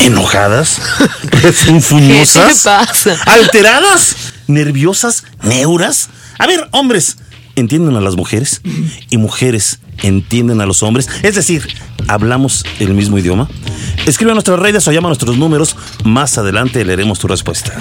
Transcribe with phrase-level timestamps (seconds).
[0.00, 0.80] ¿Enojadas?
[1.42, 2.62] ¿Refunfuñosas?
[2.62, 3.18] ¿Qué pasa?
[3.26, 4.32] ¿Alteradas?
[4.46, 5.24] ¿Nerviosas?
[5.42, 6.08] ¿Neuras?
[6.38, 7.18] A ver, hombres,
[7.56, 8.62] ¿entienden a las mujeres?
[9.10, 11.08] Y mujeres, ¿entienden a los hombres?
[11.22, 11.68] Es decir,
[12.08, 13.48] ¿hablamos el mismo idioma?
[14.10, 15.76] Escribe a nuestras redes o llama a nuestros números.
[16.02, 17.72] Más adelante leeremos tu respuesta.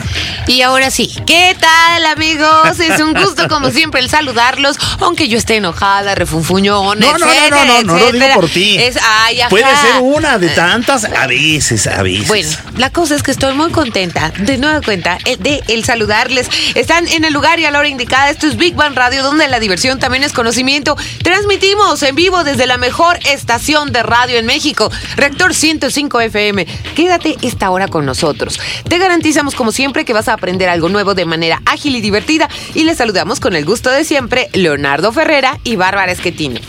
[0.45, 2.79] Y ahora sí, ¿qué tal amigos?
[2.79, 7.31] Es un gusto como siempre el saludarlos, aunque yo esté enojada, refunfuñona, No, no, no,
[7.31, 8.35] etcétera, no, no, no lo digo etcétera.
[8.35, 8.77] por ti.
[8.77, 9.49] Es, ay, ajá.
[9.49, 12.27] Puede ser una de tantas, a veces, a veces.
[12.27, 16.47] Bueno, la cosa es que estoy muy contenta, de nueva cuenta, eh, de el saludarles.
[16.75, 18.29] Están en el lugar y a la hora indicada.
[18.29, 20.95] Esto es Big Bang Radio, donde la diversión también es conocimiento.
[21.23, 26.65] Transmitimos en vivo desde la mejor estación de radio en México, Rector 105 FM.
[26.95, 28.59] Quédate esta hora con nosotros.
[28.87, 32.49] Te garantizamos, como siempre, que vas a aprender algo nuevo de manera ágil y divertida.
[32.75, 36.59] Y les saludamos con el gusto de siempre, Leonardo Ferrera y Bárbara Esquetino.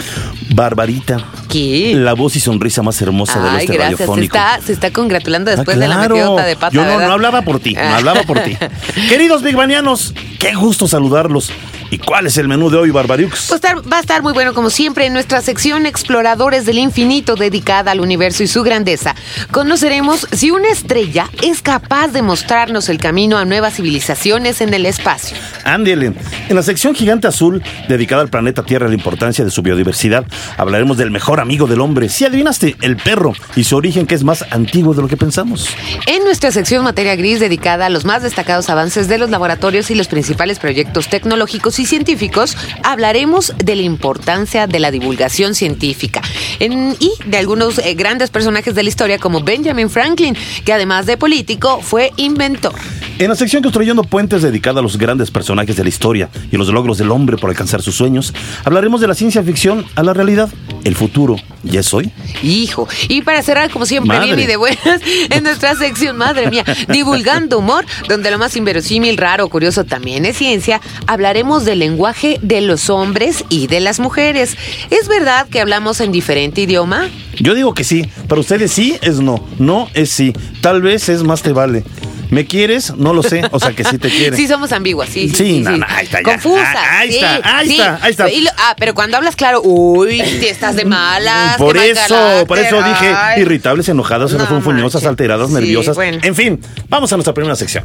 [0.53, 1.25] Barbarita.
[1.49, 1.93] ¿Qué?
[1.97, 3.99] La voz y sonrisa más hermosa del Ay, este gracias.
[3.99, 4.37] Se radiofónico.
[4.37, 6.75] está, se está congratulando Ah, después de la metidota de pata.
[6.75, 8.57] Yo no, no hablaba por ti, no hablaba por ti.
[9.09, 11.51] Queridos bigbanianos, qué gusto saludarlos.
[11.91, 13.31] ¿Y cuál es el menú de hoy, Barbariux?
[13.49, 17.35] Pues estar- va a estar muy bueno, como siempre, en nuestra sección Exploradores del Infinito
[17.35, 19.17] dedicada al universo y su grandeza.
[19.51, 24.87] Conoceremos si una estrella es capaz de mostrarnos el camino a nuevas civilizaciones en el
[24.87, 25.37] espacio.
[25.65, 26.13] Ándele.
[26.49, 30.25] En la sección Gigante Azul, dedicada al planeta Tierra y la importancia de su biodiversidad,
[30.57, 32.09] hablaremos del mejor amigo del hombre.
[32.09, 35.69] Si adivinaste, el perro y su origen que es más antiguo de lo que pensamos.
[36.07, 39.97] En nuestra sección Materia Gris, dedicada a los más destacados avances de los laboratorios y
[39.97, 46.21] los principales proyectos tecnológicos y científicos, hablaremos de la importancia de la divulgación científica
[46.59, 51.07] En- y de algunos eh, grandes personajes de la historia como Benjamin Franklin, que además
[51.07, 52.75] de político fue inventor.
[53.21, 56.69] En la sección Construyendo Puentes, dedicada a los grandes personajes de la historia y los
[56.71, 58.33] logros del hombre por alcanzar sus sueños,
[58.65, 60.49] hablaremos de la ciencia ficción a la realidad.
[60.85, 62.11] El futuro ya es hoy.
[62.43, 62.89] Hijo.
[63.11, 64.29] Y para cerrar, como siempre, Madre.
[64.29, 69.19] bien y de buenas, en nuestra sección, madre mía, divulgando humor, donde lo más inverosímil,
[69.19, 74.57] raro, curioso también es ciencia, hablaremos del lenguaje de los hombres y de las mujeres.
[74.89, 77.11] ¿Es verdad que hablamos en diferente idioma?
[77.39, 78.07] Yo digo que sí.
[78.29, 79.47] Para ustedes sí es no.
[79.59, 80.33] No es sí.
[80.63, 81.85] Tal vez es más te vale.
[82.31, 82.95] ¿Me quieres?
[82.97, 83.43] No lo sé.
[83.51, 84.37] O sea que sí te quiere.
[84.41, 85.29] Sí, somos ambiguas, sí.
[85.29, 85.79] Sí, Sí, sí, no, sí.
[85.81, 86.23] no, ahí está ya.
[86.25, 86.69] Confusas.
[86.77, 87.73] Ah, ahí sí, está, ahí sí.
[87.77, 88.31] está, ahí está.
[88.31, 91.57] Y lo- ah, pero cuando hablas claro, uy, si estás de malas.
[91.57, 93.43] Por mal eso, por eso dije ay.
[93.43, 95.97] irritables, enojadas, No refunfuñosas, alteradas, Sí, nerviosas.
[95.97, 96.19] bueno.
[96.23, 97.85] En fin, vamos a nuestra primera sección.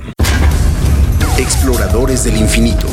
[1.37, 2.87] Exploradores del infinito.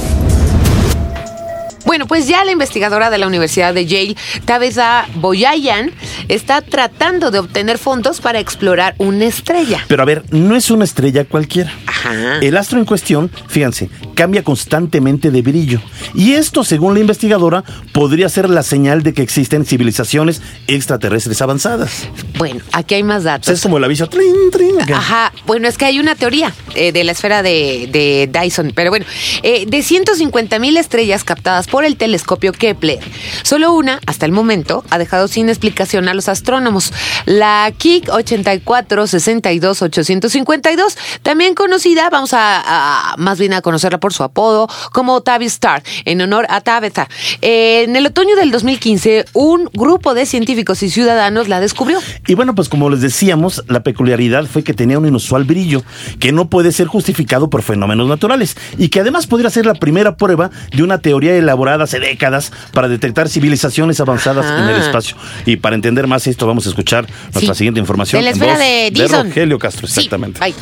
[1.93, 4.17] Bueno, pues ya la investigadora de la Universidad de Yale,
[4.47, 5.91] Tabitha Boyayan,
[6.29, 9.85] está tratando de obtener fondos para explorar una estrella.
[9.89, 11.71] Pero a ver, no es una estrella cualquiera.
[11.87, 12.39] Ajá.
[12.41, 15.83] El astro en cuestión, fíjense, cambia constantemente de brillo.
[16.15, 22.09] Y esto, según la investigadora, podría ser la señal de que existen civilizaciones extraterrestres avanzadas.
[22.39, 23.49] Bueno, aquí hay más O sea, datos.
[23.51, 24.09] es como el aviso.
[24.09, 24.97] trin, trin, acá.
[24.97, 28.89] Ajá, bueno, es que hay una teoría eh, de la esfera de, de Dyson, pero
[28.89, 29.05] bueno,
[29.43, 32.99] eh, de 150 mil estrellas captadas por el telescopio Kepler,
[33.43, 36.93] solo una, hasta el momento, ha dejado sin explicación a los astrónomos.
[37.27, 44.69] La KIC 84-62-852, también conocida, vamos a, a- más bien a conocerla por su apodo,
[44.93, 47.09] como Tabby Star, en honor a Tabitha.
[47.41, 51.99] En el otoño del 2015, un grupo de científicos y ciudadanos la descubrió.
[52.27, 55.83] Y bueno, pues como les decíamos, la peculiaridad fue que tenía un inusual brillo
[56.19, 60.17] que no puede ser justificado por fenómenos naturales y que además podría ser la primera
[60.17, 64.63] prueba de una teoría elaborada hace décadas para detectar civilizaciones avanzadas Ajá.
[64.65, 65.17] en el espacio.
[65.47, 67.59] Y para entender más esto, vamos a escuchar nuestra Sí.
[67.59, 68.21] siguiente información.
[68.21, 69.27] De la en esfera voz de Dyson.
[69.29, 70.41] Rogelio Castro, Sí, exactamente.
[70.41, 70.55] bye.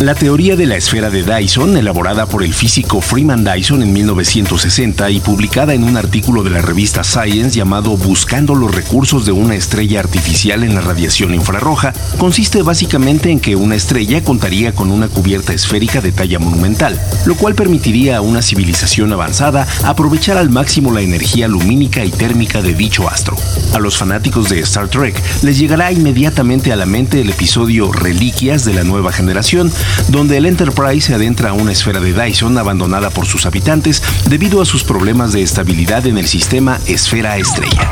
[0.00, 5.08] La teoría de la esfera de Dyson, elaborada por el físico Freeman Dyson en 1960
[5.10, 9.54] y publicada en un artículo de la revista Science llamado Buscando los recursos de una
[9.54, 15.06] estrella artificial en la radiación infrarroja, consiste básicamente en que una estrella contaría con una
[15.06, 20.92] cubierta esférica de talla monumental, lo cual permitiría a una civilización avanzada aprovechar al máximo
[20.92, 23.36] la energía lumínica y térmica de dicho astro.
[23.72, 28.64] A los fanáticos de Star Trek les llegará inmediatamente a la mente el episodio Reliquias
[28.64, 29.72] de la nueva generación,
[30.08, 34.60] donde el Enterprise se adentra a una esfera de Dyson abandonada por sus habitantes debido
[34.60, 37.90] a sus problemas de estabilidad en el sistema esfera-estrella.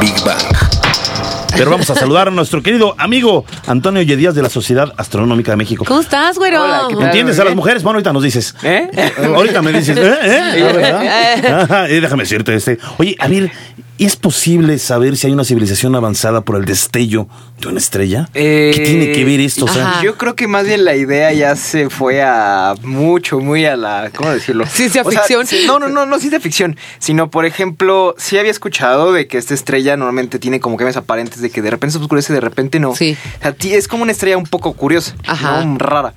[0.00, 1.49] Big Bang.
[1.56, 5.56] Pero vamos a saludar a nuestro querido amigo Antonio Yedías de la Sociedad Astronómica de
[5.56, 5.84] México.
[5.86, 6.64] ¿Cómo estás, güero?
[6.64, 7.04] Hola, ¿qué tal?
[7.06, 7.82] ¿Entiendes a las mujeres?
[7.82, 8.54] Bueno, ahorita nos dices.
[8.62, 8.88] ¿Eh?
[9.34, 10.14] Ahorita me dices, ¿eh?
[10.22, 11.66] ¿Eh?
[11.70, 12.78] Ah, déjame decirte este.
[12.98, 13.50] Oye, a ver,
[13.98, 17.28] ¿es posible saber si hay una civilización avanzada por el destello
[17.60, 18.28] de una estrella?
[18.34, 19.66] Eh, ¿Qué tiene que ver esto?
[19.66, 20.00] O sea.
[20.02, 24.10] Yo creo que más bien la idea ya se fue a mucho, muy a la.
[24.14, 24.64] ¿Cómo decirlo?
[24.66, 25.46] Ciencia O sea, ficción.
[25.46, 26.76] sí, no, no, no, no ciencia ficción.
[26.98, 31.39] Sino, por ejemplo, sí había escuchado de que esta estrella normalmente tiene como cambios aparentes
[31.40, 32.94] de que de repente se oscurece, de repente no.
[32.94, 33.16] Sí.
[33.38, 35.64] O sea, ti- es como una estrella un poco curiosa, Ajá.
[35.64, 35.78] ¿no?
[35.78, 36.14] Rara.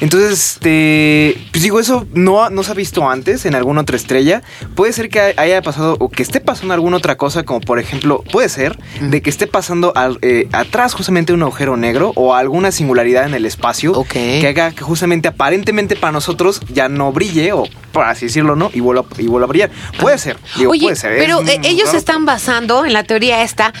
[0.00, 1.36] Entonces, este.
[1.52, 4.42] Pues digo, eso no, no se ha visto antes en alguna otra estrella.
[4.74, 8.22] Puede ser que haya pasado o que esté pasando alguna otra cosa, como por ejemplo,
[8.30, 12.70] puede ser de que esté pasando al- eh, atrás justamente un agujero negro o alguna
[12.72, 17.64] singularidad en el espacio que haga que justamente aparentemente para nosotros ya no brille o
[17.92, 18.70] por así decirlo, ¿no?
[18.74, 19.70] Y vuelva, y vuelva a brillar.
[19.98, 20.36] Puede ser.
[20.58, 21.16] Digo, Oye, puede ser.
[21.16, 21.98] pero eh, ellos raro.
[21.98, 23.72] están basando en la teoría esta.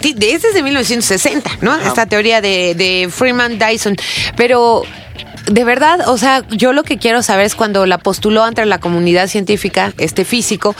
[0.00, 1.76] Esta es de 1960, ¿no?
[1.76, 3.96] Esta teoría de, de Freeman Dyson.
[4.36, 4.82] Pero,
[5.46, 8.78] de verdad, o sea, yo lo que quiero saber es cuando la postuló ante la
[8.78, 10.74] comunidad científica, este físico,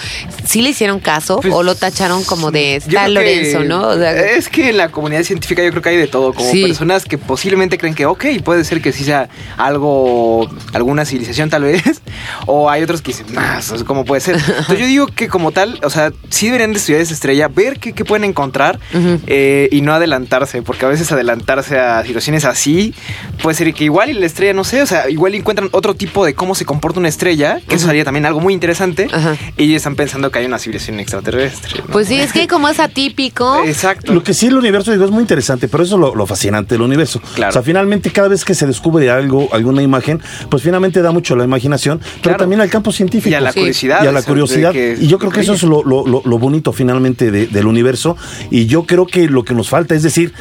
[0.46, 3.88] ¿sí le hicieron caso Pues, o lo tacharon como de creo Lorenzo, que- no?
[3.88, 6.50] O sea, es que en la comunidad científica yo creo que hay de todo, como
[6.50, 6.62] Sí.
[6.62, 9.28] personas que posiblemente creen que, ok, puede ser que sí sea
[9.58, 11.82] algo, alguna civilización tal vez,
[12.46, 14.36] o hay otros que dicen, nah, eso es como puede ser.
[14.48, 17.78] Entonces yo digo que como tal, o sea, sí deberían de estudiar esa estrella, ver
[17.78, 18.78] qué, qué pueden encontrar
[19.26, 22.94] eh, y no adelantarse, porque a veces adelantarse a situaciones así
[23.42, 26.24] puede ser que igual y la estrella, no sé, o sea, igual encuentran otro tipo
[26.24, 29.36] de cómo se comporta una estrella, que eso sería también algo muy interesante, Ajá.
[29.56, 31.80] y ellos están pensando que hay una civilización extraterrestre.
[31.80, 31.92] ¿no?
[31.92, 33.62] Pues sí, es que como es atípico.
[33.66, 34.12] Exacto.
[34.14, 36.74] Lo que sí el universo digo es muy interesante, pero eso es lo, lo fascinante
[36.74, 37.20] del universo.
[37.34, 37.50] Claro.
[37.50, 41.34] O sea, finalmente cada vez que se descubre algo, alguna imagen, pues finalmente da mucho
[41.34, 42.38] a la imaginación, pero Claro.
[42.38, 43.30] también al campo científico.
[43.30, 43.60] Y a la Sí.
[43.60, 44.04] curiosidad.
[44.04, 44.74] y a la curiosidad.
[44.74, 48.16] y yo creo que eso es lo, lo- lo- lo bonito finalmente de- del universo.
[48.50, 50.32] Y yo creo que lo que nos falta es decir,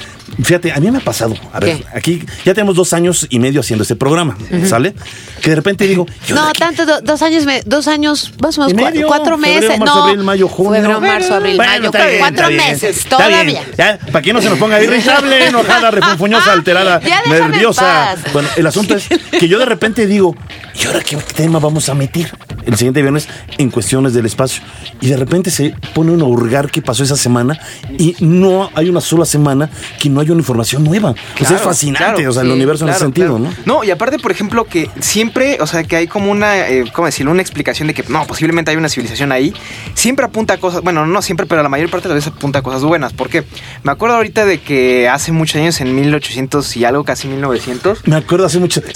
[0.42, 1.36] fíjate, a mí me ha pasado.
[1.52, 1.86] A ver, ¿Qué?
[1.98, 4.36] aquí ya tenemos dos años y medio haciendo este programa,
[4.68, 4.94] ¿sale?
[5.42, 8.92] Que de repente digo, No, tanto, do- dos años, me- dos años, más o menos,
[8.92, 9.80] medio, cuatro febrero, meses.
[9.80, 10.74] marzo, no, abril, mayo, junio.
[10.82, 13.62] Febrero, marzo, abril, Bueno, mayo, bien, cuatro bien, meses, todavía.
[13.78, 18.16] Ya, para que no se nos ponga irritable, enojada, refunfuñosa, alterada, Ya nerviosa.
[18.32, 19.08] Bueno, el asunto es
[19.40, 20.36] que yo de repente digo,
[20.76, 22.32] ¿y ahora qué tema vamos a meter?
[22.66, 23.28] El siguiente viernes
[23.58, 24.64] en cuestiones del espacio.
[25.02, 27.60] Y de repente se pone uno a hurgar qué pasó esa semana
[27.98, 31.12] y no hay una sola semana que no haya una información nueva.
[31.12, 33.38] o sea, es Claro, fascinante, claro, o sea, el sí, universo en ese Claro, sentido,
[33.38, 33.54] claro.
[33.66, 33.74] ¿no?
[33.80, 37.06] No, y aparte, por ejemplo, que siempre, o sea, que hay como una, eh, ¿cómo
[37.06, 37.32] decirlo?
[37.32, 39.54] Una explicación de que no, posiblemente hay una civilización ahí.
[39.94, 42.60] Siempre apunta a cosas, bueno, no siempre, pero la mayor parte de las veces apunta
[42.60, 43.12] a cosas buenas.
[43.14, 43.44] ¿Por qué?
[43.84, 48.08] Me acuerdo ahorita de que hace muchos años, en 1800 y algo, casi 1900.
[48.08, 48.82] Me acuerdo hace mucho.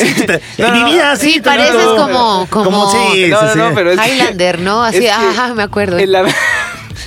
[0.58, 0.86] No, no, no.
[0.86, 3.58] vivía así, Sí, pareces como- como- sí, no, sí, no, sí.
[3.60, 4.84] no, pero es que- Highlander, ¿no?
[4.84, 5.98] Así, es que ajá, me acuerdo.
[5.98, 6.25] en la-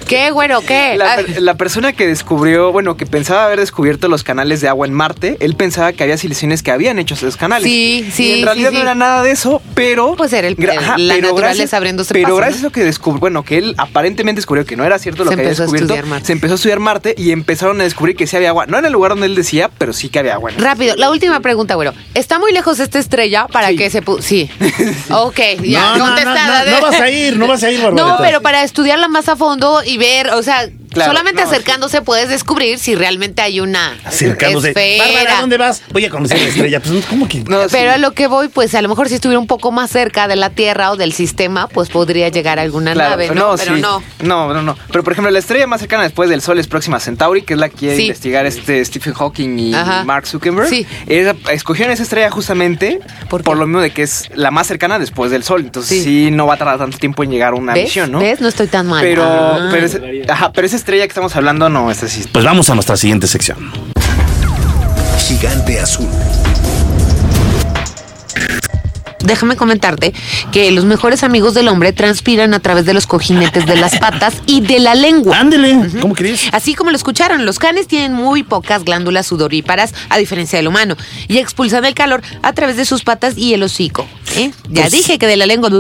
[0.07, 0.95] ¿Qué, güero, qué?
[0.97, 4.87] La, per- la persona que descubrió, bueno, que pensaba haber descubierto los canales de agua
[4.87, 7.65] en Marte, él pensaba que había civilizaciones que habían hecho esos canales.
[7.65, 8.77] Sí, sí, Y en realidad sí.
[8.77, 10.15] no era nada de eso, pero.
[10.17, 12.67] Pues era el- gra- el- la naturaleza abriéndose Pero paso, gracias ¿no?
[12.67, 15.37] a eso que descubrió, bueno, que él aparentemente descubrió que no era cierto lo Se
[15.37, 15.95] que había descubierto,
[16.25, 18.67] se empezó a estudiar Marte y empezaron a descubrir que sí había agua.
[18.67, 20.51] No en el lugar donde él decía, pero sí que había agua.
[20.57, 21.93] Rápido, la última pregunta, güero.
[22.15, 23.77] ¿Está muy lejos esta estrella para Sí.
[23.77, 24.51] que se Sí.
[25.11, 27.91] Ok, ya, No, no, no, no, no vas a ir, no vas a ir, No,
[27.91, 28.19] Barbarita.
[28.23, 32.29] pero para estudiarla más a fondo y ver, o sea, Claro, solamente no, acercándose puedes
[32.29, 34.73] descubrir si realmente hay una Acercándose.
[34.73, 35.41] Bárbara, esfera.
[35.41, 35.83] ¿dónde vas?
[35.93, 36.81] Voy a conocer la estrella.
[36.81, 37.41] Pues, ¿cómo que?
[37.45, 37.69] No, sí.
[37.73, 40.27] Pero a lo que voy, pues a lo mejor si estuviera un poco más cerca
[40.29, 43.55] de la Tierra o del sistema, pues podría llegar alguna Claro, nave, ¿no?
[43.57, 43.81] Pero sí.
[43.81, 44.03] no.
[44.23, 44.77] No, no, no.
[44.91, 47.61] Pero por ejemplo, la estrella más cercana después del Sol es Próxima Centauri, que es
[47.61, 48.03] la que quiere Sí.
[48.03, 50.05] investigar este Stephen Hawking y Ajá.
[50.05, 50.69] Mark Zuckerberg.
[50.69, 50.87] Sí.
[51.07, 52.99] Esa- escogieron esa estrella justamente
[53.29, 55.61] ¿Por lo mismo de que es la más cercana después del Sol.
[55.61, 56.05] Entonces Sí.
[56.27, 57.85] sí, no va a tardar tanto tiempo en llegar a una ¿Ves?
[57.85, 58.19] misión, ¿no?
[58.19, 58.41] ¿Ves?
[58.41, 59.03] No estoy tan mal.
[59.03, 59.69] Pero, Ah.
[59.71, 62.25] pero, ese- ajá, pero esa estrella que estamos hablando, no, esta sí.
[62.33, 63.71] Pues vamos a nuestra siguiente sección.
[65.19, 66.09] Gigante azul.
[69.31, 70.13] Déjame comentarte
[70.51, 74.35] que los mejores amigos del hombre transpiran a través de los cojinetes de las patas
[74.47, 75.39] y de la lengua.
[75.39, 76.49] Ándele, ¿cómo crees?
[76.51, 80.97] Así como lo escucharon, los canes tienen muy pocas glándulas sudoríparas, a diferencia del humano,
[81.29, 84.05] y expulsan el calor a través de sus patas y el hocico.
[84.37, 84.51] ¿eh?
[84.69, 85.71] Ya Pues- dije que de la lengua.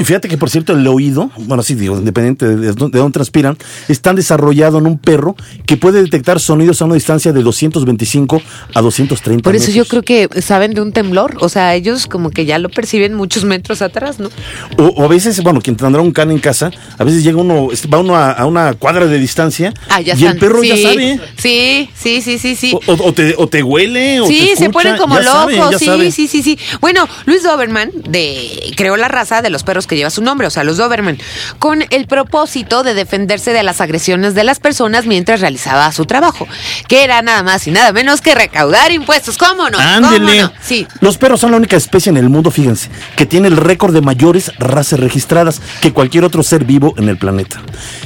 [0.00, 3.02] Y fíjate que, por cierto, el oído, bueno, sí digo, independiente de, de dónde de
[3.02, 3.56] dónde transpiran,
[3.88, 5.36] está desarrollado en un perro
[5.66, 8.42] que puede detectar sonidos a una distancia de 225
[8.74, 12.30] a 230 Por eso yo creo que saben de un temblor, o sea, ellos como
[12.30, 14.30] que ya lo perciben perciben muchos metros atrás, ¿no?
[14.78, 17.68] O, o a veces, bueno, quien tendrá un can en casa, a veces llega uno,
[17.92, 20.76] va uno a, a una cuadra de distancia Ah, ya y el perro Sí, ya
[20.90, 21.20] sabe.
[21.36, 22.72] Sí, sí, sí, sí, sí.
[22.86, 25.84] O, o- te, o te huele, o te Sí, se ponen como locos, sabe, sí,
[25.86, 26.10] sabe.
[26.12, 26.58] sí, sí, sí.
[26.80, 30.50] Bueno, Luis Doberman de, creó la raza de los perros que lleva su nombre, o
[30.50, 31.18] sea, los Doberman,
[31.58, 36.48] con el propósito de defenderse de las agresiones de las personas mientras realizaba su trabajo,
[36.88, 39.36] que era nada más y nada menos que recaudar impuestos.
[39.36, 39.76] ¿Cómo no?
[39.76, 40.42] ¿Cómo Ándele.
[40.42, 40.52] no?
[40.62, 40.86] Sí.
[41.00, 42.85] Los perros son la única especie en el mundo, fíjense,
[43.16, 47.18] que tiene el récord de mayores razas registradas que cualquier otro ser vivo en el
[47.18, 47.62] planeta.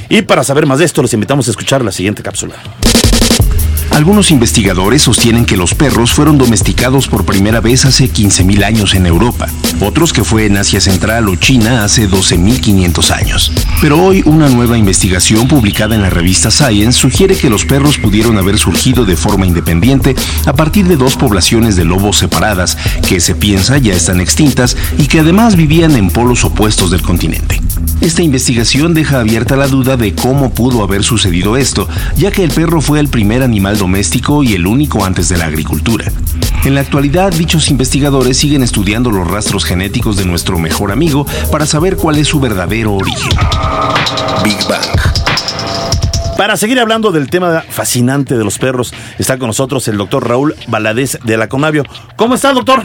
[0.09, 2.55] Y para saber más de esto, los invitamos a escuchar la siguiente cápsula.
[3.91, 9.05] Algunos investigadores sostienen que los perros fueron domesticados por primera vez hace 15.000 años en
[9.05, 9.47] Europa,
[9.81, 13.51] otros que fue en Asia Central o China hace 12.500 años.
[13.81, 18.37] Pero hoy una nueva investigación publicada en la revista Science sugiere que los perros pudieron
[18.37, 23.35] haber surgido de forma independiente a partir de dos poblaciones de lobos separadas que se
[23.35, 27.61] piensa ya están extintas y que además vivían en polos opuestos del continente.
[28.01, 32.51] Esta investigación deja abierta la duda de cómo pudo haber sucedido esto, ya que el
[32.51, 36.11] perro fue el primer animal doméstico y el único antes de la agricultura.
[36.63, 41.65] En la actualidad, dichos investigadores siguen estudiando los rastros genéticos de nuestro mejor amigo para
[41.65, 43.31] saber cuál es su verdadero origen.
[44.43, 45.20] Big Bang.
[46.41, 50.55] Para seguir hablando del tema fascinante de los perros, está con nosotros el doctor Raúl
[50.69, 51.83] Valadez de la Conavio.
[52.15, 52.83] ¿Cómo está, doctor?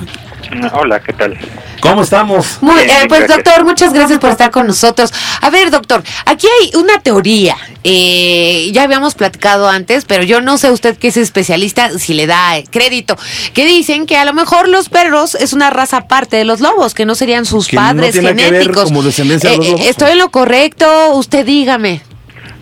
[0.75, 1.39] Hola, ¿qué tal?
[1.81, 2.59] ¿Cómo estamos?
[2.61, 3.45] Muy, eh, pues gracias.
[3.45, 5.11] doctor, muchas gracias por estar con nosotros.
[5.41, 7.57] A ver, doctor, aquí hay una teoría.
[7.83, 12.27] eh, ya habíamos platicado antes, pero yo no sé usted que es especialista, si le
[12.27, 13.17] da crédito,
[13.55, 16.93] que dicen que a lo mejor los perros es una raza aparte de los lobos,
[16.93, 18.85] que no serían sus Que no padres tiene que ver genéticos.
[18.85, 19.87] como descendencia de los eh, lobos.
[19.87, 21.15] ¿Estoy en lo correcto?
[21.15, 22.03] Usted dígame.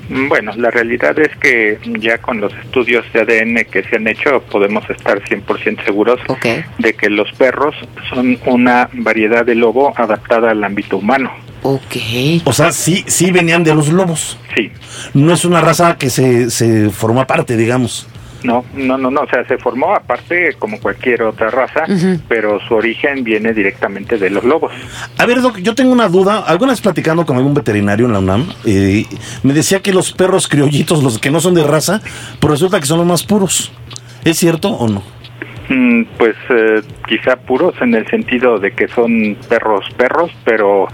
[0.08, 4.42] Bueno, la realidad es que ya con los estudios de ADN que se han hecho
[4.50, 6.20] podemos estar 100% seguros
[6.78, 7.74] de que los perros
[8.10, 11.30] son una variedad de lobo adaptada al ámbito humano.
[11.62, 11.96] Ok.
[12.44, 14.38] O sea, sí, sí venían de los lobos.
[14.54, 14.70] Sí,
[15.14, 18.06] No es una raza que se, se formó aparte, digamos.
[18.44, 21.84] No, no, no, no, o sea, se formó aparte como cualquier otra raza,
[22.28, 24.72] pero su origen viene directamente de los lobos.
[25.18, 26.44] A ver, Doc, yo tengo una duda.
[26.46, 29.04] Alguna vez platicando con algún veterinario en la UNAM, eh,
[29.42, 32.00] me decía que los perros criollitos, los que no son de raza,
[32.38, 33.72] pues resulta que son los más puros.
[34.24, 35.02] ¿Es cierto o no?
[35.68, 40.86] Mm, Pues eh, quizá puros en el sentido de que son perros perros, pero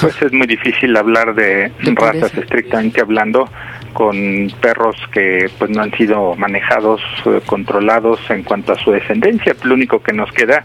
[0.00, 3.48] pues es muy difícil hablar de, razas estrictamente hablando
[3.92, 9.54] con perros que pues no han sido manejados, eh, controlados en cuanto a su descendencia.
[9.62, 10.64] Lo único que nos queda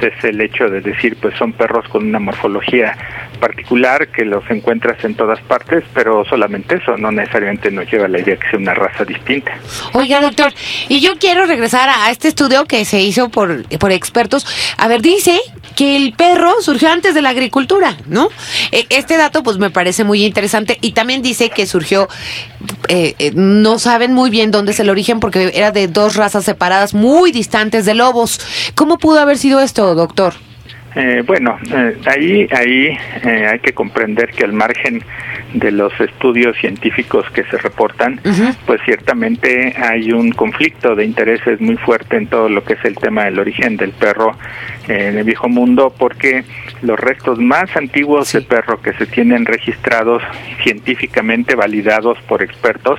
[0.00, 2.96] es el hecho de decir pues son perros con una morfología
[3.40, 8.08] particular que los encuentras en todas partes, pero solamente eso no necesariamente nos lleva a
[8.08, 9.52] la idea que sea una raza distinta.
[9.92, 10.52] Oiga, doctor,
[10.88, 14.46] y yo quiero regresar a, a este estudio que se hizo por, por expertos.
[14.76, 15.38] A ver, dice
[15.78, 18.30] que el perro surgió antes de la agricultura, ¿no?
[18.72, 20.76] Eh, Este dato, pues, me parece muy interesante.
[20.80, 22.08] Y también dice que surgió,
[22.88, 26.44] eh, eh, no saben muy bien dónde es el origen, porque era de dos razas
[26.44, 28.40] separadas muy distantes de lobos.
[28.74, 30.34] ¿Cómo pudo haber sido esto, doctor?
[30.96, 35.04] Eh, bueno, eh, ahí, ahí eh, hay que comprender que al margen
[35.54, 38.20] de los estudios científicos que se reportan,
[38.66, 42.96] pues ciertamente hay un conflicto de intereses muy fuerte en todo lo que es el
[42.96, 44.36] tema del origen del perro
[44.88, 46.44] en el viejo mundo, porque
[46.82, 48.38] los restos más antiguos Sí.
[48.38, 50.22] de perro que se tienen registrados
[50.62, 52.98] científicamente validados por expertos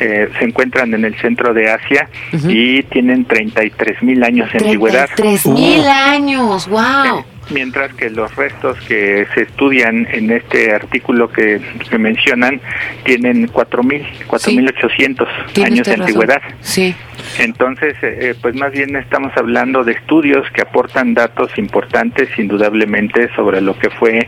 [0.00, 2.50] eh, se encuentran en el centro de Asia Ujú.
[2.50, 5.08] y tienen 33 mil años de antigüedad.
[5.16, 7.24] Tres mil años, wow.
[7.50, 12.60] Mientras que los restos que se estudian en este artículo que, que mencionan
[13.04, 16.42] tienen 4.000, 4.800 Tiene años de antigüedad.
[16.60, 16.94] Sí.
[17.38, 23.28] Entonces, eh, eh, pues más bien estamos hablando de estudios que aportan datos importantes, indudablemente,
[23.34, 24.26] sobre lo que fue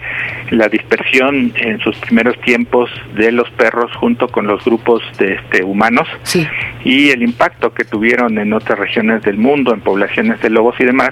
[0.51, 5.63] la dispersión en sus primeros tiempos de los perros junto con los grupos de este,
[5.63, 6.47] humanos Sí.
[6.85, 10.85] y el impacto que tuvieron en otras regiones del mundo, en poblaciones de lobos y
[10.85, 11.11] demás,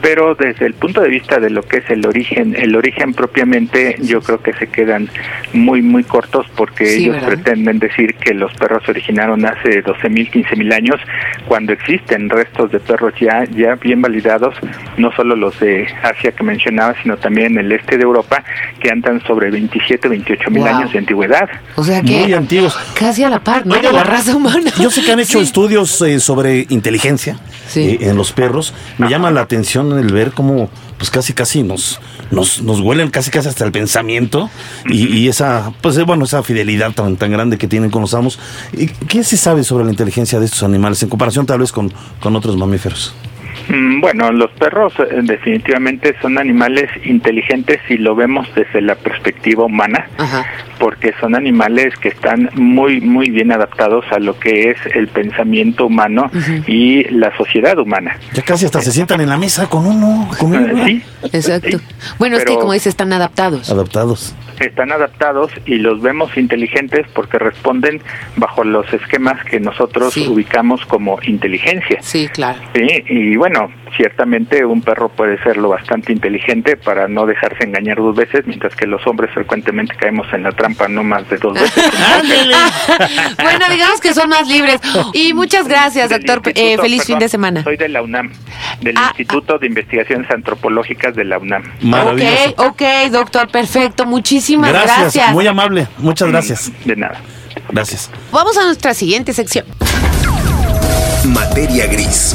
[0.00, 3.96] pero desde el punto de vista de lo que es el origen, el origen propiamente,
[4.02, 5.08] yo creo que se quedan
[5.52, 7.28] muy, muy cortos porque Sí, ellos ¿verdad?
[7.28, 10.96] pretenden decir que los perros se originaron hace 12.000, 15.000 años,
[11.46, 14.54] cuando existen restos de perros ya, ya bien validados,
[14.96, 18.42] no solo los de Asia que mencionaba, sino también el este de Europa,
[18.80, 20.68] que andan sobre 27, 28 mil Wow.
[20.76, 21.48] años de antigüedad.
[21.76, 22.20] O sea que.
[22.20, 22.76] Muy antiguos.
[22.98, 23.74] Casi a la par, ¿no?
[23.74, 24.70] Oiga, de la raza humana.
[24.78, 25.44] Yo sé que han hecho Sí.
[25.44, 27.98] estudios eh, sobre inteligencia Sí.
[28.00, 28.74] eh, en los perros.
[28.98, 30.68] Me llama la atención el ver cómo,
[31.00, 31.98] pues casi casi nos,
[32.30, 34.50] nos, nos huelen casi casi hasta el pensamiento
[34.84, 38.12] y, y esa, pues eh, bueno, esa fidelidad tan, tan grande que tienen con los
[38.12, 38.38] amos.
[38.74, 41.90] ¿Y ¿Qué se sabe sobre la inteligencia de estos animales en comparación tal vez con,
[42.20, 43.14] con otros mamíferos?
[43.70, 49.64] Mm, Bueno, los perros eh, definitivamente son animales inteligentes si lo vemos desde la perspectiva
[49.64, 50.44] humana, Ajá.
[50.78, 55.86] porque son animales que están muy muy bien adaptados a lo que es el pensamiento
[55.86, 56.30] humano
[56.66, 58.16] y la sociedad humana.
[58.32, 60.86] Ya casi hasta se sientan en la mesa con uno, con uno.
[60.86, 61.78] Eh, sí, Exacto.
[61.78, 61.84] sí,
[62.18, 63.70] Bueno, es que como dice, están adaptados.
[63.70, 64.34] Adaptados.
[64.60, 68.02] están adaptados y los vemos inteligentes porque responden
[68.36, 70.26] bajo los esquemas que nosotros Sí.
[70.28, 71.98] ubicamos como inteligencia.
[72.02, 72.58] Sí, claro.
[72.74, 73.59] Sí, y bueno,
[73.96, 78.74] ciertamente un perro puede ser lo bastante inteligente para no dejarse engañar dos veces, mientras
[78.76, 81.84] que los hombres frecuentemente caemos en la trampa no más de dos veces.
[82.14, 82.54] ¡Ándele!
[83.42, 84.80] bueno, digamos que son más libres.
[85.12, 86.52] Y muchas gracias, Del doctor.
[86.54, 87.62] Eh, feliz fin de semana.
[87.64, 88.30] Soy de la UNAM,
[88.80, 91.62] del Ah, Instituto de Investigaciones Antropológicas de la UNAM.
[91.82, 92.54] Maravilloso.
[92.58, 94.06] Ok, ok, doctor, perfecto.
[94.06, 95.32] Muchísimas Gracias, gracias.
[95.32, 95.86] muy amable.
[95.98, 96.72] Muchas gracias.
[96.84, 97.20] De nada.
[97.70, 98.10] Gracias.
[98.32, 99.64] Vamos a nuestra siguiente sección.
[101.24, 102.34] Materia gris.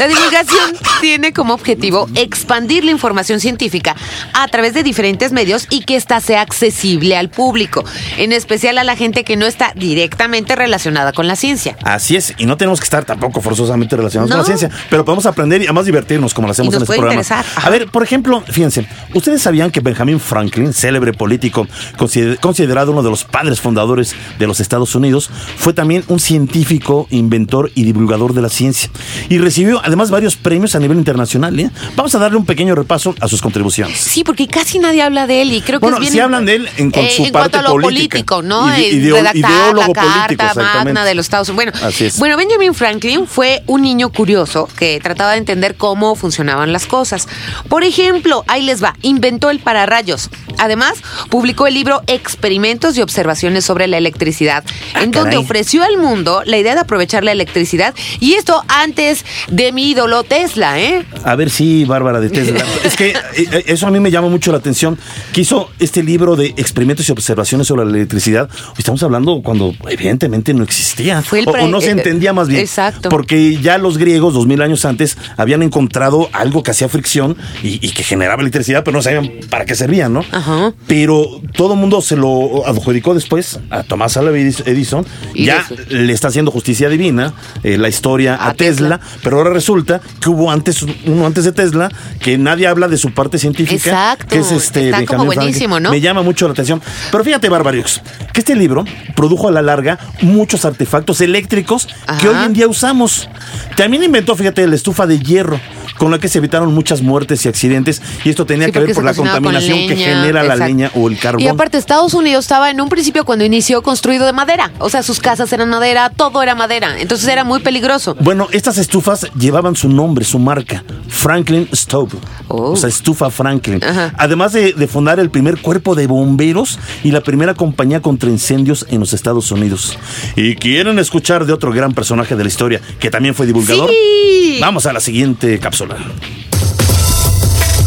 [0.00, 3.94] La divulgación tiene como objetivo expandir la información científica
[4.32, 7.84] a través de diferentes medios y que ésta sea accesible al público,
[8.16, 11.76] en especial a la gente que no está directamente relacionada con la ciencia.
[11.84, 14.36] Así es, y no tenemos que estar tampoco forzosamente relacionados No.
[14.36, 16.82] con la ciencia, pero podemos aprender y además divertirnos como lo hacemos Y nos en
[16.84, 17.20] este programa.
[17.20, 17.44] interesar.
[17.62, 23.02] A ver, por ejemplo, fíjense, ¿ustedes sabían que Benjamin Franklin, célebre político, consider- considerado uno
[23.02, 25.28] de los padres fundadores de los Estados Unidos,
[25.58, 28.88] fue también un científico, inventor y divulgador de la ciencia?
[29.28, 31.58] Y recibió además varios premios a nivel internacional.
[31.60, 31.70] ¿eh?
[31.96, 33.98] Vamos a darle un pequeño repaso a sus contribuciones.
[33.98, 36.12] Sí, porque casi nadie habla de él y creo que Bueno, es bien...
[36.12, 38.14] sí hablan de él en- con eh, su en parte cuanto a lo política.
[38.16, 38.68] político, ¿no?
[38.76, 40.84] Ide- Eh, ideo- redactar ideólogo la político, carta exactamente.
[40.84, 41.72] magna de los Estados Unidos.
[41.72, 42.18] Bueno, Así es.
[42.18, 47.28] bueno, Benjamin Franklin fue un niño curioso que trataba de entender cómo funcionaban las cosas.
[47.68, 50.30] Por ejemplo, ahí les va, inventó el pararrayos.
[50.58, 50.94] Además,
[51.28, 56.56] publicó el libro Experimentos y Observaciones sobre la Electricidad, en donde ofreció al mundo la
[56.58, 61.06] idea de aprovechar la electricidad y esto antes de mi ídolo Tesla, ¿eh?
[61.24, 62.64] A ver, sí, Bárbara de Tesla.
[62.84, 64.98] es que eh, eso a mí me llama mucho la atención.
[65.32, 68.48] Que hizo este libro de experimentos y observaciones sobre la electricidad.
[68.76, 71.22] Estamos hablando cuando evidentemente no existía.
[71.22, 72.60] Fue el o, o no se eh, entendía más bien.
[72.60, 73.08] exacto.
[73.08, 77.84] Porque ya los griegos, dos mil años antes, habían encontrado algo que hacía fricción y,
[77.86, 80.24] y que generaba electricidad, pero no sabían para qué servía, ¿no?
[80.30, 80.74] Ajá.
[80.86, 85.06] Pero todo el mundo se lo adjudicó después a Tomás Alva Edison.
[85.34, 87.32] Y ya le está haciendo justicia divina
[87.62, 88.98] eh, la historia a, A Tesla.
[88.98, 91.90] Tesla, pero ahora resulta que hubo antes uno antes de Tesla
[92.20, 94.26] que nadie habla de su parte científica, Exacto.
[94.28, 95.78] que es este Está como buenísimo.
[95.78, 95.90] ¿no?
[95.90, 96.80] Me llama mucho la atención.
[97.12, 98.00] Pero fíjate, Barbariux,
[98.32, 98.84] que este libro
[99.14, 101.88] produjo a la larga muchos artefactos eléctricos
[102.20, 103.28] que hoy en día usamos.
[103.76, 105.60] También inventó, fíjate, la estufa de hierro
[106.00, 108.94] con la que se evitaron muchas muertes y accidentes y esto tenía Sí, que ver
[108.94, 111.42] por la con contaminación que genera la leña o el carbón.
[111.42, 114.72] Y aparte, Estados Unidos estaba en un principio cuando inició construido de madera.
[114.78, 116.98] O sea, sus casas eran madera, todo era madera.
[116.98, 118.16] Entonces era muy peligroso.
[118.18, 122.16] Bueno, estas estufas llevaban su nombre, su marca, Franklin Stove.
[122.48, 122.70] Oh.
[122.70, 123.84] O sea, estufa Franklin.
[123.84, 124.14] Ajá.
[124.16, 128.86] Además de, de fundar el primer cuerpo de bomberos y la primera compañía contra incendios
[128.88, 129.98] en los Estados Unidos.
[130.34, 133.90] ¿Y quieren escuchar de otro gran personaje de la historia que también fue divulgador?
[133.90, 134.58] Sí.
[134.62, 135.89] Vamos a la siguiente cápsula.
[135.90, 136.39] Arizona.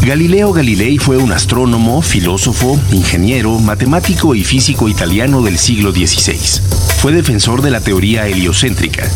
[0.04, 6.60] Galileo Galilei fue un astrónomo, filósofo, ingeniero, matemático y físico italiano del siglo XVI.
[6.98, 9.10] Fue defensor de la teoría heliocéntrica.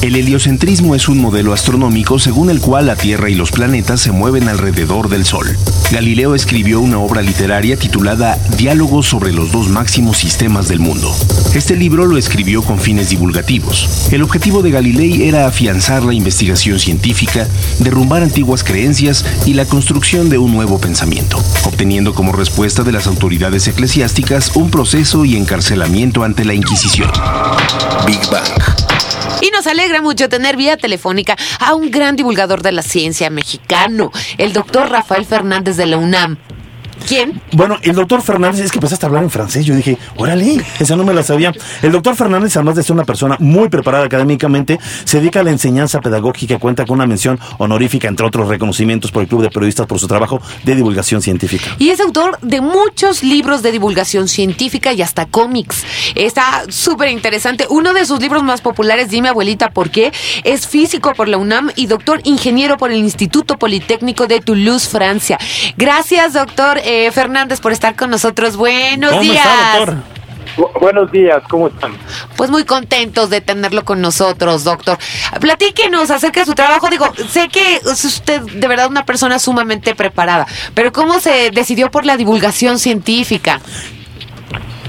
[0.00, 4.10] El heliocentrismo es un modelo astronómico según el cual la Tierra y los planetas se
[4.10, 5.56] mueven alrededor del Sol.
[5.92, 11.14] Galileo escribió una obra literaria titulada Diálogos sobre los dos máximos sistemas del mundo.
[11.54, 14.08] Este libro lo escribió con fines divulgativos.
[14.10, 17.46] El objetivo de Galilei era afianzar la investigación científica,
[17.78, 23.06] derrumbar antiguas creencias y la construcción de un nuevo pensamiento, obteniendo como respuesta de las
[23.06, 27.10] autoridades eclesiásticas un proceso y encarcelamiento ante la Inquisición.
[28.06, 28.48] Big Bang.
[29.42, 34.10] Y nos alegra mucho tener vía telefónica a un gran divulgador de la ciencia mexicano,
[34.38, 36.38] el doctor Rafael Fernández de la UNAM.
[37.06, 37.40] ¿Quién?
[37.52, 39.64] Bueno, el doctor Fernández, es que empezaste a hablar en francés.
[39.64, 41.52] Yo dije, órale, esa no me la sabía.
[41.82, 45.50] El doctor Fernández, además de ser una persona muy preparada académicamente, se dedica a la
[45.50, 49.86] enseñanza pedagógica, cuenta con una mención honorífica, entre otros reconocimientos por el Club de Periodistas
[49.86, 51.76] por su trabajo de divulgación científica.
[51.78, 55.84] Y es autor de muchos libros de divulgación científica y hasta cómics.
[56.14, 57.66] Está súper interesante.
[57.68, 60.12] Uno de sus libros más populares, Dime abuelita, ¿por qué?
[60.44, 65.38] Es físico por la UNAM y doctor ingeniero por el Instituto Politécnico de Toulouse, Francia.
[65.76, 68.56] Gracias, doctor eh, Fernández, por estar con nosotros.
[68.56, 69.36] Buenos ¿Cómo días.
[69.46, 69.96] está, doctor?
[70.56, 71.92] Bu- buenos días, ¿cómo están?
[72.36, 74.98] Pues muy contentos de tenerlo con nosotros, doctor.
[75.40, 76.88] Platíquenos acerca de su trabajo.
[76.90, 81.90] Digo, sé que es usted de verdad una persona sumamente preparada, pero ¿cómo se decidió
[81.90, 83.60] por la divulgación científica?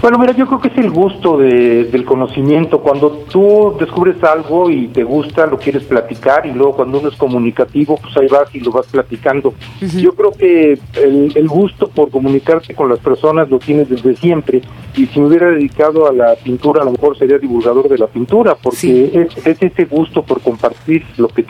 [0.03, 2.81] Bueno, mira, yo creo que es el gusto de- del conocimiento.
[2.81, 7.15] Cuando tú descubres algo y te gusta, lo quieres platicar y luego cuando uno es
[7.15, 9.53] comunicativo, pues ahí vas y lo vas platicando.
[9.79, 14.61] Yo creo que el, el gusto por comunicarte con las personas lo tienes desde siempre
[14.93, 18.07] y si me hubiera dedicado a la pintura, a lo mejor sería divulgador de la
[18.07, 19.09] pintura, porque Sí.
[19.13, 21.45] es, es ese gusto por compartir lo que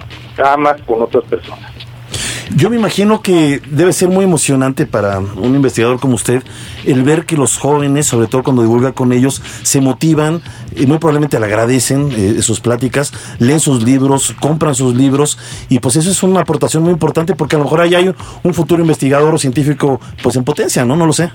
[0.46, 1.72] amas con otras personas.
[2.56, 6.44] Yo me imagino que debe ser muy emocionante para un investigador como usted
[6.86, 10.42] el ver que los jóvenes, sobre todo cuando divulga con ellos, se motivan
[10.76, 15.40] y muy probablemente le agradecen eh, sus pláticas, leen sus libros, compran sus libros
[15.70, 18.14] y pues eso es una aportación muy importante porque a lo mejor ahí hay
[18.44, 20.96] un, futuro investigador o científico pues en potencia, ¿no?
[20.96, 21.32] No lo sé.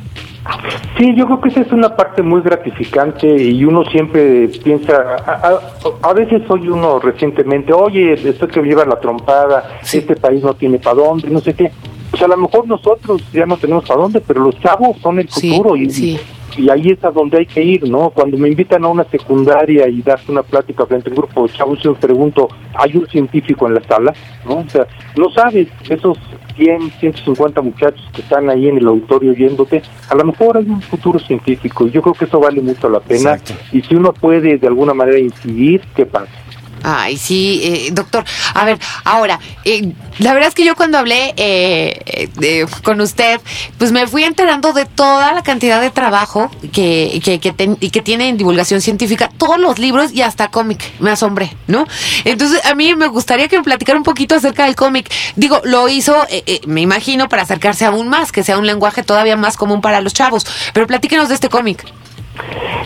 [0.96, 4.94] Sí, yo creo que esa es una parte muy gratificante y uno siempre piensa,
[5.26, 5.60] a, a-
[6.08, 10.78] a veces oye uno recientemente, oye, esto que lleva la trompada, este país no tiene
[10.78, 11.70] para dónde, no sé qué.
[12.10, 15.28] Pues a lo mejor nosotros ya no tenemos para dónde, pero los chavos son el
[15.28, 16.18] Sí, futuro y, sí.
[16.56, 18.08] y ahí es a donde hay que ir, ¿no?
[18.10, 21.52] Cuando me invitan a una secundaria y das una plática frente a un grupo de
[21.52, 24.14] chavos, yo les pregunto, ¿hay un científico en la sala?
[24.46, 24.56] ¿No?
[24.60, 24.86] O sea,
[25.18, 26.16] no sabes, esos
[26.56, 30.80] 100, 150 muchachos que están ahí en el auditorio oyéndote, a lo mejor hay un
[30.80, 33.34] futuro científico y yo creo que eso vale mucho la pena.
[33.34, 33.52] Exacto.
[33.70, 36.28] Y si uno puede de alguna manera incidir, ¿qué pasa?
[36.82, 38.24] Ay, sí, eh, doctor.
[38.54, 43.40] A ver, ahora, eh, la verdad es que yo cuando hablé eh, eh, con usted,
[43.78, 48.28] pues me fui enterando de toda la cantidad de trabajo que, que, que, que tiene
[48.28, 50.80] en divulgación científica, todos los libros y hasta cómic.
[51.00, 51.86] Me asombré, ¿no?
[52.24, 55.10] Entonces, a mí me gustaría que me platicara un poquito acerca del cómic.
[55.36, 59.02] Digo, lo hizo, eh, eh, me imagino, para acercarse aún más, que sea un lenguaje
[59.02, 60.46] todavía más común para los chavos.
[60.72, 61.84] Pero platíquenos de este cómic.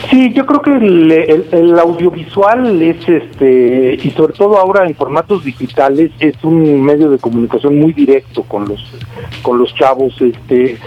[0.09, 4.95] Sí, yo creo que el, el- el audiovisual es, este, y sobre todo ahora en
[4.95, 8.83] formatos digitales, es un medio de comunicación muy directo con los,
[9.41, 10.13] con los chavos.
[10.21, 10.77] Este,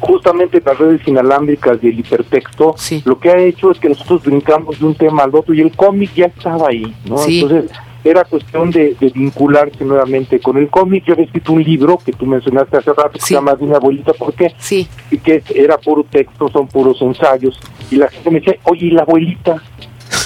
[0.00, 3.02] justamente las redes inalámbricas y el hipertexto, Sí.
[3.04, 5.72] lo que ha hecho es que nosotros brincamos de un tema al otro y el
[5.74, 7.18] cómic ya estaba ahí, ¿no?
[7.18, 7.40] Sí.
[7.40, 7.70] Entonces
[8.10, 11.04] era cuestión de, de vincularse nuevamente con el cómic.
[11.06, 13.26] Yo había escrito un libro que tú mencionaste hace rato que Sí.
[13.28, 14.54] se llama De una abuelita, ¿por qué?
[14.58, 14.88] Sí.
[15.10, 17.58] y que era puro texto, son puros ensayos.
[17.90, 19.62] Y la gente me decía, oye, ¿y la abuelita?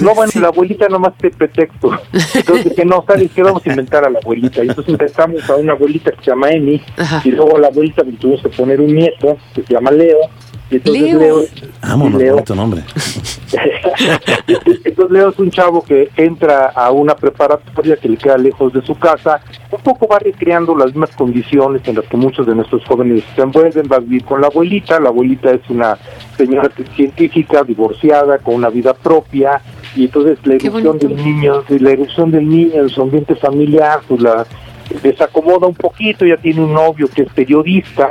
[0.03, 1.91] No, bueno, la abuelita nomás te pretexto.
[2.35, 3.43] Entonces, que no, ¿sabes qué?
[3.43, 4.63] Vamos a inventar a la abuelita.
[4.65, 6.81] Y entonces inventamos a una abuelita que se llama Emi,
[7.25, 10.19] y luego a la abuelita le tuvimos que poner un nieto que se llama Leo.
[10.71, 11.19] Entonces Leo.
[11.19, 11.45] Leo,
[11.83, 12.35] Vámonos, Leo.
[12.35, 12.83] bonito nombre.
[14.85, 18.83] entonces Leo es un chavo que entra a una preparatoria que le queda lejos de
[18.83, 22.85] su casa, un poco va recreando las mismas condiciones en las que muchos de nuestros
[22.85, 25.99] jóvenes se envuelven, va a vivir con la abuelita, la abuelita es una
[26.37, 29.61] señora científica, divorciada, con una vida propia,
[29.97, 34.21] y entonces la erupción del niño, la erupción del niño en su ambiente familiar, pues
[34.21, 34.47] la
[35.03, 38.09] desacomoda un poquito, ya tiene un novio que es periodista,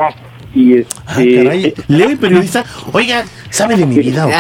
[0.54, 1.74] y este Ah, caray.
[1.88, 2.64] Leo y periodista.
[2.92, 4.36] Oiga, ¿sabe de mi vida o qué?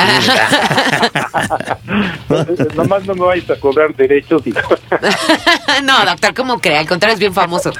[2.75, 4.51] Nomás no me vayas a cobrar derechos y
[5.83, 6.77] no, doctor, ¿cómo cree?
[6.77, 7.71] Al contrario, es bien famoso.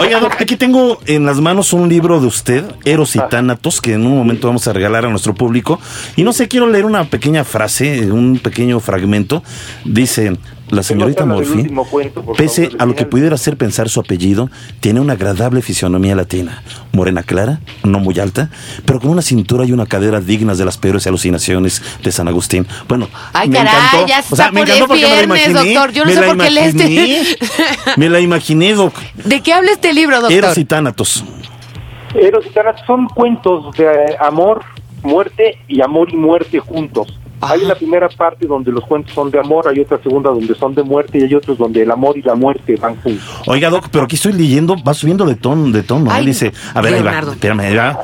[0.00, 3.94] Oiga, Doc, aquí tengo en las manos un libro de usted, Eros y Tánatos, que
[3.94, 5.80] en un momento vamos a regalar a nuestro público.
[6.16, 9.42] Y no sé, quiero leer una pequeña frase, un pequeño fragmento.
[9.84, 10.36] Dice,
[10.70, 14.50] la señorita último cuento, pese favor, a lo que pudiera hacer pensar su apellido,
[14.80, 16.62] tiene una agradable fisionomía latina.
[16.92, 18.50] Morena clara, no muy alta,
[18.86, 22.66] pero con una cintura y una cadera dignas de las peores alucinaciones de San Agustín.
[22.88, 24.06] Bueno, Ay, me caray, encantó.
[24.06, 25.74] ya O sea, me encantó porque me la viernes, imaginé.
[25.74, 25.92] doctor.
[25.92, 27.24] Yo no me sé la por qué imaginé.
[27.96, 28.94] Me la imaginé, Doc.
[29.24, 30.32] ¿De qué habla este libro, doctor?
[30.36, 31.24] Eros y Tánatos.
[32.14, 34.62] Eros y Tánatos son cuentos de amor,
[35.02, 37.20] muerte y amor y muerte juntos.
[37.46, 40.74] Hay una primera parte donde los cuentos son de amor, hay otra segunda donde son
[40.74, 43.24] de muerte y hay otros donde el amor y la muerte van juntos.
[43.46, 46.10] Oiga, Doc, pero aquí estoy leyendo, va subiendo de tono, de tono.
[46.10, 47.32] Ay, Él dice, a ver, ahí va, Leonardo.
[47.32, 48.00] espérame, ahí va.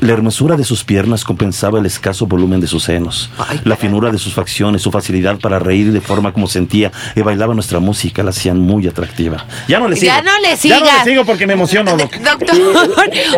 [0.00, 3.30] La hermosura de sus piernas compensaba el escaso volumen de sus senos.
[3.38, 7.22] Ay, la finura de sus facciones, su facilidad para reír de forma como sentía y
[7.22, 9.46] bailaba nuestra música, la hacían muy atractiva.
[9.68, 10.12] Ya no le sigo.
[10.12, 12.14] Ya no le Ya no le sigo porque me emociono, Doc.
[12.24, 12.56] Doctor,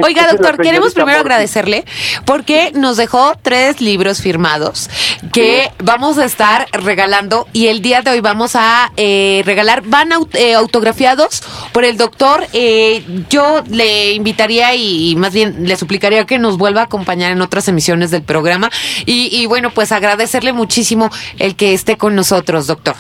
[0.03, 1.85] oiga doctor, queremos primero agradecerle
[2.25, 4.91] porque nos dejó tres libros firmados
[5.33, 10.11] que vamos a estar regalando y el día de hoy vamos a eh, regalar, van
[10.11, 12.47] aut- eh, autografiados por el doctor.
[12.53, 17.43] Eh, yo le invitaría y, más bien le suplicaría que nos vuelva a acompañar en
[17.43, 18.71] otras emisiones del programa
[19.07, 22.97] y, y bueno, pues agradecerle muchísimo el que esté con nosotros, doctor.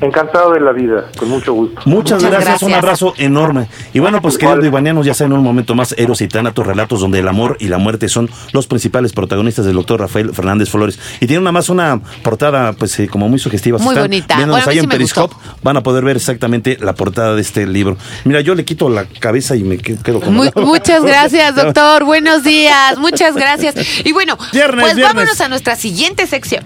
[0.00, 1.80] Encantado de la vida, con mucho gusto.
[1.84, 3.68] Muchas, Muchas gracias, un abrazo enorme.
[3.92, 7.18] Y bueno, pues queridos ivanianos, ya saben, un momento más, Eros y Tánatos, relatos donde
[7.18, 10.98] el amor y la muerte son los principales protagonistas del doctor Rafael Fernández Flores.
[11.20, 13.78] Y tiene una más una portada, pues, eh, como muy sugestiva.
[13.78, 14.36] Si Muy están bonita.
[14.36, 17.66] viéndonos Bueno, ahí sí en Periscope, van a poder ver exactamente la portada de este
[17.66, 17.96] libro.
[18.24, 22.04] Mira, yo le quito la cabeza y me que- quedo con Muy- muchas gracias, doctor.
[22.04, 22.96] Buenos días.
[22.98, 23.74] Muchas gracias.
[24.04, 25.14] Y bueno, Viernes, pues viernes.
[25.14, 26.64] vámonos a nuestra siguiente sección.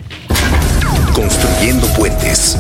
[1.15, 2.59] Construyendo puentes.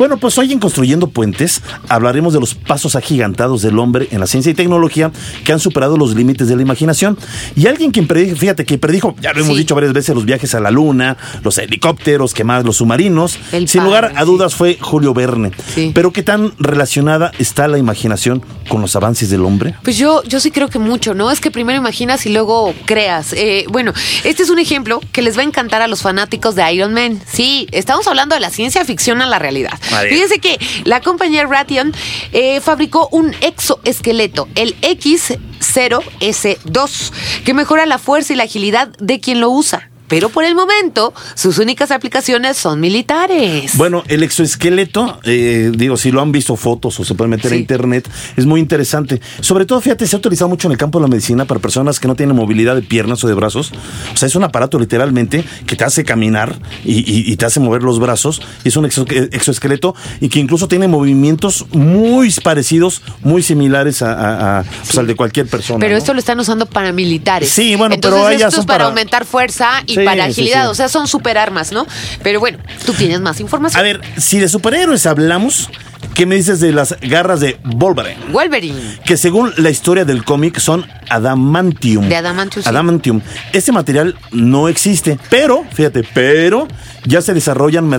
[0.00, 1.60] Bueno, pues hoy en Construyendo Puentes
[1.90, 5.12] hablaremos de los pasos agigantados del hombre en la ciencia y tecnología
[5.44, 7.18] que han superado los límites de la imaginación.
[7.54, 9.58] Y alguien quien predijo, fíjate que predijo, ya lo hemos Sí.
[9.58, 13.38] dicho varias veces, los viajes a la luna, los helicópteros, que más, los submarinos.
[13.52, 14.24] El Sin lugar a sí.
[14.24, 15.50] dudas fue Julio Verne.
[15.74, 15.90] Sí.
[15.94, 19.74] Pero ¿qué tan relacionada está la imaginación con los avances del hombre?
[19.84, 21.30] Pues yo, yo sí creo que mucho, ¿no?
[21.30, 23.34] Es que primero imaginas y luego creas.
[23.34, 23.92] Eh, bueno,
[24.24, 27.20] este es un ejemplo que les va a encantar a los fanáticos de Iron Man.
[27.30, 29.78] Sí, estamos hablando de la ciencia ficción a la realidad.
[30.08, 31.92] Fíjense que la compañía Raytheon
[32.32, 37.12] eh, fabricó un exoesqueleto, el X0S2,
[37.44, 39.89] que mejora la fuerza y la agilidad de quien lo usa.
[40.10, 43.76] Pero por el momento, sus únicas aplicaciones son militares.
[43.78, 47.54] Bueno, el exoesqueleto, eh, digo, si lo han visto fotos o se pueden meter a
[47.54, 47.60] Sí.
[47.60, 49.20] internet, es muy interesante.
[49.40, 52.00] Sobre todo, fíjate, se ha utilizado mucho en el campo de la medicina para personas
[52.00, 53.70] que no tienen movilidad de piernas o de brazos.
[54.12, 57.60] O sea, es un aparato literalmente que te hace caminar y, y- y te hace
[57.60, 58.42] mover los brazos.
[58.64, 64.12] Y es un exo- exoesqueleto y que incluso tiene movimientos muy parecidos, muy similares a,
[64.12, 65.78] a- a, pues, al de cualquier persona.
[65.78, 65.98] Pero ¿no?
[65.98, 67.48] esto lo están usando para militares.
[67.48, 70.64] Sí, bueno, Entonces, pero esto es para, para- aumentar fuerza y Sí, para agilidad.
[70.64, 70.70] sí.
[70.70, 71.86] O sea, son superarmas, ¿no?
[72.22, 73.80] Pero bueno, tú tienes más información.
[73.80, 75.68] A ver, si de superhéroes hablamos,
[76.14, 78.18] ¿qué me dices de las garras de Wolverine?
[78.32, 78.98] Wolverine.
[79.04, 82.08] que según la historia del cómic son adamantium.
[82.08, 82.68] De adamantium, sí.
[82.68, 83.20] Adamantium.
[83.52, 86.68] Este material no existe, pero, fíjate, pero
[87.04, 87.90] ya se desarrollan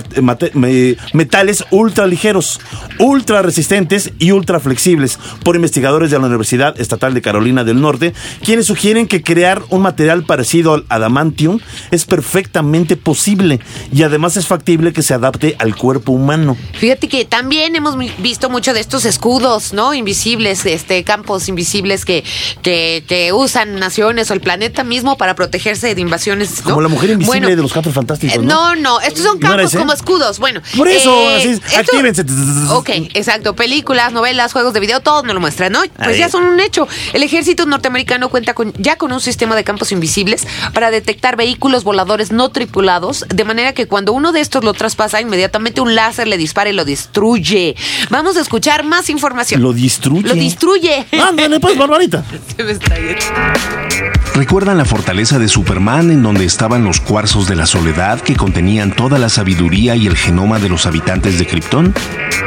[1.12, 2.60] metales ultra ligeros,
[2.98, 8.14] ultra resistentes y ultra flexibles por investigadores de la Universidad Estatal de Carolina del Norte,
[8.44, 11.58] quienes sugieren que crear un material parecido al adamantium
[11.90, 13.60] es perfectamente posible
[13.92, 16.56] y además es factible que se adapte al cuerpo humano.
[16.74, 19.94] Fíjate que también hemos visto mucho de estos escudos, ¿no?
[19.94, 22.24] Invisibles, este, campos invisibles que,
[22.62, 26.58] que, que usan naciones o el planeta mismo para protegerse de invasiones.
[26.64, 26.70] ¿no?
[26.70, 28.74] Como la mujer invisible Bueno, de los cuatro fantásticos, eh, ¿no?
[28.74, 30.38] No, no, estos son ¿No era campos como escudos.
[30.38, 31.60] Bueno, eh, Por eso, así es.
[31.64, 32.24] esto- Actívense.
[32.70, 33.54] Ok, exacto.
[33.54, 35.80] Películas, novelas, juegos de video, todo nos lo muestran, ¿no?
[35.96, 36.18] Pues Ahí.
[36.18, 36.86] ya son un hecho.
[37.12, 41.84] El ejército norteamericano cuenta con ya con un sistema de campos invisibles para detectar vehículos
[41.84, 46.28] voladores no tripulados, de manera que cuando uno de estos lo traspasa, inmediatamente un láser
[46.28, 47.74] le dispara y lo destruye.
[48.10, 49.62] Vamos a escuchar más información.
[49.62, 50.28] Lo destruye.
[50.28, 51.06] Lo destruye.
[51.12, 52.24] Ándale, pues, Barbarita.
[52.56, 54.12] Se me está yendo.
[54.34, 58.92] ¿Recuerdan la fortaleza de Superman en donde estaban los cuarzos de la soledad que contenían
[58.92, 61.92] toda la sabiduría y el genoma de los habitantes de Krypton?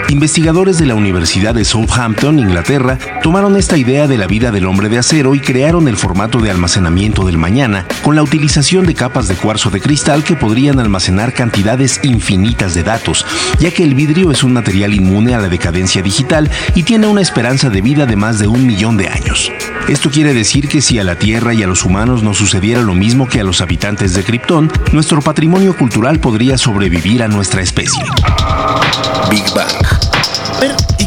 [0.09, 4.89] Investigadores de la Universidad de Southampton, Inglaterra, tomaron esta idea de la vida del hombre
[4.89, 9.27] de acero y crearon el formato de almacenamiento del mañana con la utilización de capas
[9.27, 13.25] de cuarzo de cristal que podrían almacenar cantidades infinitas de datos,
[13.59, 17.21] ya que el vidrio es un material inmune a la decadencia digital y tiene una
[17.21, 19.51] esperanza de vida de más de un millón de años.
[19.87, 22.93] Esto quiere decir que si a la Tierra y a los humanos nos sucediera lo
[22.93, 28.03] mismo que a los habitantes de Krypton, nuestro patrimonio cultural podría sobrevivir a nuestra especie.
[29.29, 30.04] Big Bang.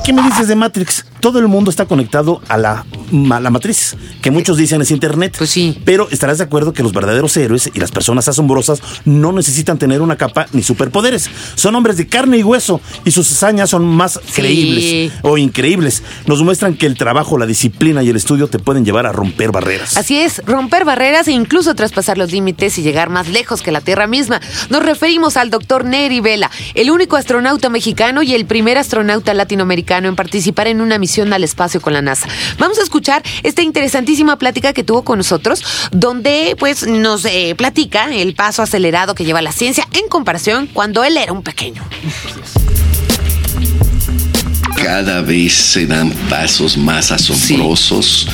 [0.08, 1.04] A ver, ¿y qué me dices de Matrix?
[1.20, 2.86] Todo el mundo está conectado a la,
[3.32, 5.34] a la matriz, que muchos dicen es Internet.
[5.36, 5.76] Pues sí.
[5.84, 10.00] Pero estarás de acuerdo que los verdaderos héroes y las personas asombrosas no necesitan tener
[10.00, 11.28] una capa ni superpoderes.
[11.56, 14.32] Son hombres de carne y hueso y sus hazañas son más Sí.
[14.40, 16.02] creíbles o increíbles.
[16.26, 19.50] Nos muestran que el trabajo, la disciplina y el estudio te pueden llevar a romper
[19.50, 19.96] barreras.
[19.96, 23.80] Así es, romper barreras e incluso traspasar los límites y llegar más lejos que la
[23.80, 24.40] Tierra misma.
[24.70, 29.97] Nos referimos al doctor Neri Vela, el único astronauta mexicano y el primer astronauta latinoamericano
[30.06, 32.28] en participar en una misión al espacio con la NASA.
[32.58, 38.14] Vamos a escuchar esta interesantísima plática que tuvo con nosotros, donde pues nos eh, platica
[38.14, 41.82] el paso acelerado que lleva la ciencia en comparación cuando él era un pequeño.
[44.82, 48.26] cada vez se dan pasos más asombrosos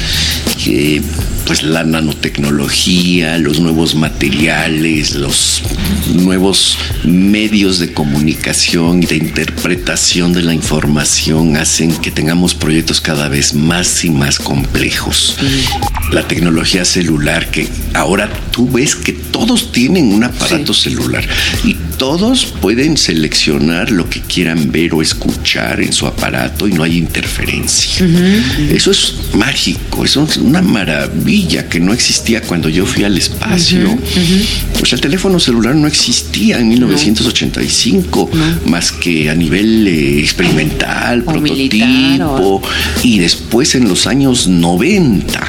[0.62, 1.02] que
[1.46, 5.62] pues la nanotecnología, los nuevos materiales, los
[6.14, 13.28] nuevos medios de comunicación y de interpretación de la información hacen que tengamos proyectos cada
[13.28, 15.36] vez más y más complejos.
[16.12, 21.26] La tecnología celular que ahora tú ves que todos tienen un aparato celular
[21.64, 26.82] y todos pueden seleccionar lo que quieran ver o escuchar en su aparato y no
[26.82, 28.06] hay interferencia.
[28.70, 33.80] Eso es mágico, eso una maravilla que no existía cuando yo fui al espacio.
[34.80, 38.30] O sea, el teléfono celular no existía en 1985,
[38.66, 42.62] más que a nivel eh, experimental, O prototipo, militar, o-
[43.02, 45.40] y después en los años 90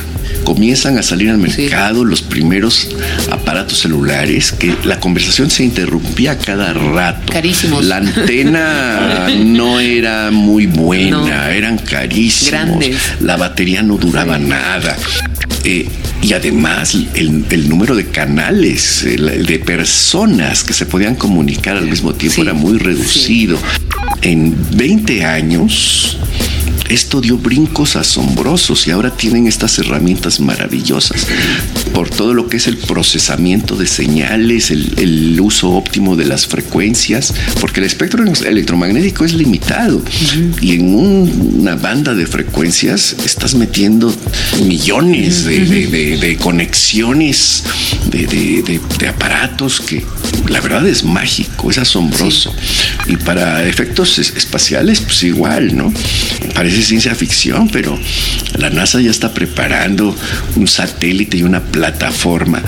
[0.43, 2.87] comienzan a salir al mercado los primeros
[3.31, 7.31] aparatos celulares que la conversación se interrumpía cada rato.
[7.33, 7.83] Carísimos.
[7.85, 11.27] La antena no era muy buena, No.
[11.49, 12.51] eran carísimos.
[12.51, 12.97] Grandes.
[13.21, 14.95] La batería no duraba nada.
[15.63, 15.87] Eh,
[16.21, 21.87] y además el, el número de canales, el- de personas que se podían comunicar al
[21.87, 23.57] mismo tiempo Sí, era muy reducido.
[24.21, 26.17] En 20 años
[26.89, 31.25] esto dio brincos asombrosos y ahora tienen estas herramientas maravillosas
[31.93, 36.45] por todo lo que es el procesamiento de señales, el, el uso óptimo de las
[36.47, 40.01] frecuencias, porque el espectro electromagnético es limitado
[40.61, 44.13] y en un- una banda de frecuencias estás metiendo
[44.65, 47.63] millones de, conexiones
[48.11, 50.03] de, de- de- de aparatos que
[50.49, 52.53] la verdad es mágico, es asombroso.
[53.07, 55.91] Y para efectos es- espaciales, pues igual, ¿no?
[56.53, 57.97] Parece ciencia ficción, pero
[58.57, 60.15] la NASA ya está preparando
[60.55, 62.61] un satélite y una plataforma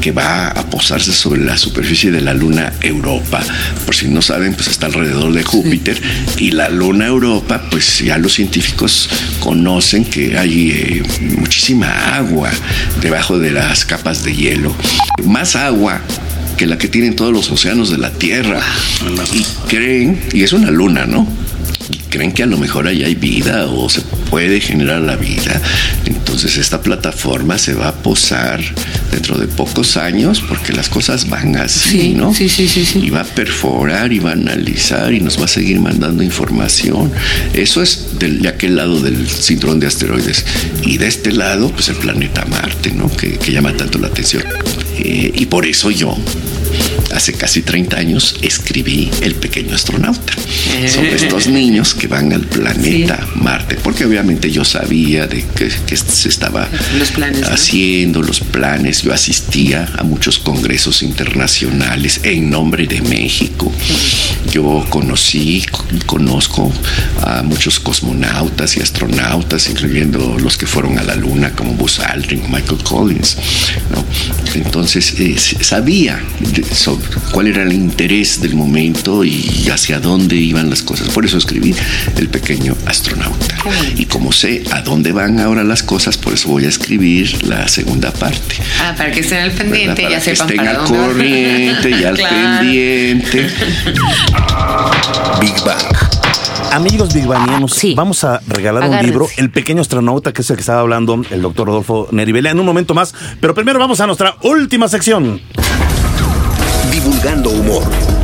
[0.00, 3.42] que va a posarse sobre la superficie de la luna Europa.
[3.84, 6.00] Por si no saben, pues está alrededor de Júpiter.
[6.38, 9.08] Y la luna Europa, pues ya los científicos
[9.40, 11.02] conocen que hay eh,
[11.36, 12.50] muchísima agua
[13.00, 14.74] debajo de las capas de hielo.
[15.24, 16.00] Más agua
[16.56, 18.60] que la que tienen todos los océanos de la Tierra.
[19.32, 21.26] Y creen, y es una luna, ¿no?
[22.10, 25.60] Creen que a lo mejor ahí hay vida o se puede generar la vida.
[26.06, 28.60] Entonces esta plataforma se va a posar
[29.12, 32.34] dentro de pocos años porque las cosas van así, Sí, ¿no?
[32.34, 32.98] sí, sí, sí, sí.
[33.00, 37.12] Y va a perforar y va a analizar y nos va a seguir mandando información.
[37.54, 40.44] Eso es del- de aquel lado del cinturón de asteroides.
[40.82, 43.08] Y de este lado, pues el planeta Marte, ¿no?
[43.16, 44.42] Que, que llama tanto la atención.
[44.98, 46.16] Eh, y por eso yo,
[47.14, 50.34] hace casi 30 años, escribí El pequeño astronauta.
[50.88, 53.76] Son estos niños que van al planeta Marte.
[53.82, 56.68] Porque obviamente yo sabía de que, que se estaba
[56.98, 57.48] Los planes, ¿no?
[57.48, 59.02] haciendo los planes.
[59.02, 63.72] Yo asistía a muchos congresos internacionales en nombre de México.
[64.52, 65.64] Yo conocí,
[66.06, 66.72] conozco
[67.22, 72.42] a muchos cosmonautas y astronautas, incluyendo los que fueron a la Luna, como Buzz Aldrin,
[72.50, 73.36] Michael Collins.
[73.90, 74.04] ¿no?
[74.54, 76.20] Entonces eh, sabía
[76.72, 76.99] sobre
[77.32, 81.08] cuál era el interés del momento y hacia dónde iban las cosas.
[81.10, 81.74] Por eso escribí
[82.16, 83.56] El pequeño astronauta.
[83.96, 87.68] Y como sé a dónde van ahora las cosas, por eso voy a escribir la
[87.68, 88.56] segunda parte.
[88.82, 91.90] Ah, para que estén al pendiente, Para ya que sepan estén para al dónde corriente
[91.90, 92.58] y al Claro.
[92.60, 93.50] pendiente.
[95.40, 95.96] Big Bang.
[96.72, 97.94] Amigos bigbanianos, Sí.
[97.96, 101.42] vamos a regalar un libro, El pequeño astronauta, que es el que estaba hablando el
[101.42, 103.12] doctor Rodolfo Nerivela, en un momento más.
[103.40, 105.40] Pero primero vamos a nuestra última sección.
[107.02, 108.19] Divulgando humor.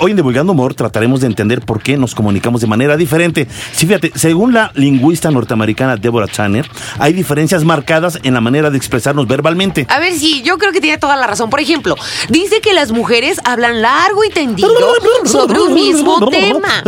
[0.00, 3.46] Hoy en Divulgando Humor trataremos de entender por qué nos comunicamos de manera diferente.
[3.72, 8.76] Sí, fíjate, según la lingüista norteamericana Deborah Channer, hay diferencias marcadas en la manera de
[8.76, 9.86] expresarnos verbalmente.
[9.88, 11.48] A ver, sí, yo creo que tiene toda la razón.
[11.48, 11.94] Por ejemplo,
[12.28, 14.68] dice que las mujeres hablan largo y tendido
[15.24, 16.82] sobre un mismo tema,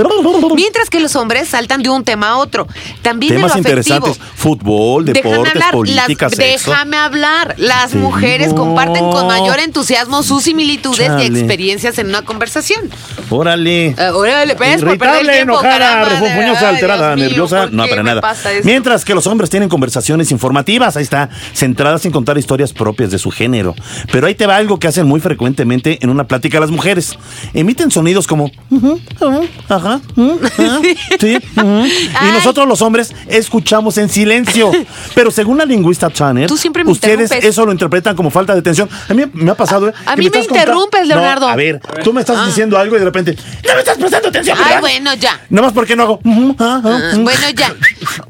[0.54, 2.66] mientras que los hombres saltan de un tema a otro.
[3.02, 6.70] También Temas lo interesantes, fútbol, deportes, hablar, política, las- sexo.
[6.72, 7.54] déjame hablar.
[7.58, 8.56] Las Sí, mujeres no.
[8.56, 11.24] comparten con mayor entusiasmo sus similitudes Chale.
[11.24, 12.90] y experiencias en una conversación.
[13.30, 13.86] Órale.
[13.88, 18.34] Eh, órale, el Irritable, enojada, refunfuñosa, alterada, Dios nerviosa, ¿por no para nada.
[18.64, 23.18] Mientras que los hombres tienen conversaciones informativas, ahí está, centradas en contar historias propias de
[23.18, 23.74] su género.
[24.12, 27.18] Pero ahí te va algo que hacen muy frecuentemente en una plática las mujeres.
[27.54, 30.00] Emiten sonidos como "Ujú, ujú, ajá,
[31.20, 31.84] sí, ujú".
[31.86, 34.70] y nosotros los hombres escuchamos en silencio.
[35.14, 36.48] Pero según la lingüista Channer,
[36.86, 38.88] ustedes eso lo interpretan como falta de atención.
[39.08, 39.88] A mí me ha pasado.
[39.88, 39.92] ¿eh?
[40.06, 41.48] A mí me interrumpes, Leonardo.
[41.48, 42.46] a ver, tú me estás Ah.
[42.46, 44.56] diciendo algo y de repente, no me estás prestando atención.
[44.58, 44.80] Ay, ¿verdad?
[44.80, 45.40] bueno, ya.
[45.50, 46.20] Nada más porque no hago.
[46.24, 47.24] "Ujú, ah, ah, Ah, mm".
[47.24, 47.74] Bueno, ya.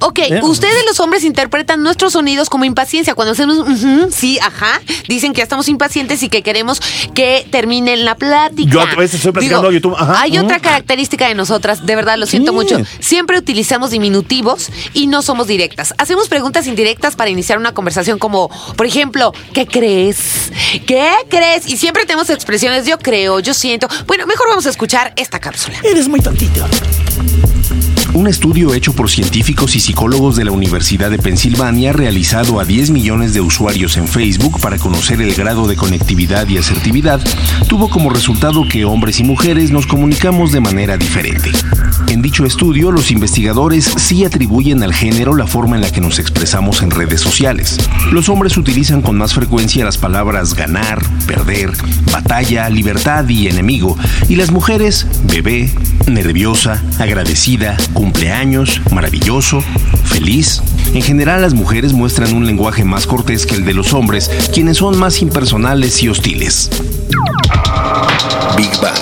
[0.01, 0.41] Ok, ¿Eh?
[0.43, 3.15] ustedes los hombres interpretan nuestros sonidos como impaciencia.
[3.15, 6.81] Cuando hacemos ujú, sí, ajá, dicen que ya estamos impacientes y que queremos
[7.15, 8.71] que termine la plática.
[8.71, 11.97] Yo a veces estoy platicando Digo, y tú, ajá, Hay otra característica de nosotras, de
[11.97, 12.57] verdad lo siento Sí.
[12.57, 12.79] mucho.
[13.01, 15.95] Siempre utilizamos diminutivos y no somos directas.
[15.99, 20.51] Hacemos preguntas indirectas para iniciar una conversación como, por ejemplo, ¿qué crees?
[20.87, 21.67] ¿Qué crees?
[21.69, 23.89] Y siempre tenemos expresiones yo creo, yo siento.
[24.07, 25.79] Bueno, mejor vamos a escuchar esta cápsula.
[25.83, 26.67] Eres muy tontito.
[28.17, 32.89] Un estudio hecho por científicos y psicólogos de la Universidad de Pensilvania, realizado a 10
[32.89, 37.21] millones de usuarios en Facebook para conocer el grado de conectividad y asertividad,
[37.69, 41.53] tuvo como resultado que hombres y mujeres nos comunicamos de manera diferente.
[42.09, 46.19] En dicho estudio, los investigadores sí atribuyen al género la forma en la que nos
[46.19, 47.77] expresamos en redes sociales.
[48.13, 51.73] Los hombres utilizan con más frecuencia las palabras ganar, perder,
[52.11, 55.71] batalla, libertad y enemigo, y las mujeres bebé,
[56.07, 57.77] nerviosa, agradecida,
[58.07, 59.61] cumpleaños, maravilloso,
[60.05, 60.63] feliz.
[60.95, 64.77] En general las mujeres muestran un lenguaje más cortés que el de los hombres, quienes
[64.77, 66.71] son más impersonales y hostiles.
[68.57, 68.95] Big Bang.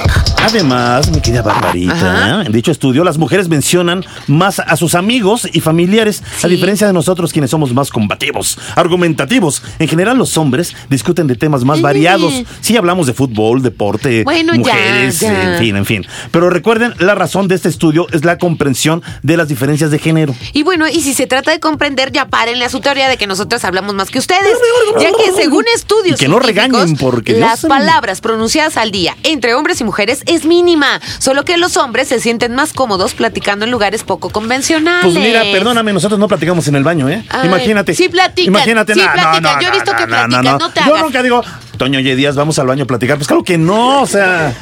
[0.46, 5.60] Además, mi querida Barbarita, en dicho estudio, las mujeres mencionan más a sus amigos y
[5.60, 9.62] familiares, a diferencia de nosotros quienes somos más combativos, argumentativos.
[9.78, 11.82] En general, los hombres discuten de temas más Sí.
[11.82, 12.32] variados.
[12.60, 15.54] Sí, hablamos de fútbol, deporte, Bueno, mujeres, ya.
[15.54, 16.06] en fin, en fin.
[16.30, 20.34] Pero recuerden, la razón de este estudio es la comprensión de las diferencias de género.
[20.52, 23.26] Y bueno, y si se trata de comprender, ya párenle a su teoría de que
[23.26, 24.58] nosotros hablamos más que ustedes.
[25.00, 29.16] Ya que según estudios Y que no regañen, porque Dios las palabras pronunciadas al día
[29.22, 31.00] entre hombres y mujeres es mínima.
[31.18, 35.04] Solo que los hombres se sienten más cómodos platicando en lugares poco convencionales.
[35.12, 37.24] Pues mira, perdóname, nosotros no platicamos en el baño, ¿eh?
[37.30, 37.94] Ay, Imagínate.
[37.94, 39.42] sí platican, Imagínate, sí no, no, platican.
[39.42, 41.42] no, Yo he visto que platican, no, te Yo nunca digo,
[41.78, 43.16] Toño Oye Díaz, vamos al baño a platicar.
[43.16, 44.52] Pues claro que no, o sea.